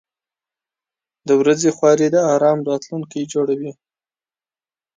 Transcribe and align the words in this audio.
•د 1.27 1.29
ورځې 1.41 1.69
خواري 1.77 2.07
د 2.11 2.17
آرام 2.33 2.59
راتلونکی 2.69 3.21
جوړوي. 3.33 3.71